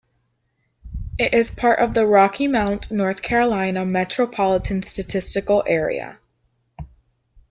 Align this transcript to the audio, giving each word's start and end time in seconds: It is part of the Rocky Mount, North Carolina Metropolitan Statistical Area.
It 1.19 1.35
is 1.35 1.51
part 1.51 1.77
of 1.77 1.93
the 1.93 2.07
Rocky 2.07 2.47
Mount, 2.47 2.89
North 2.89 3.21
Carolina 3.21 3.85
Metropolitan 3.85 4.81
Statistical 4.81 5.63
Area. 5.67 6.17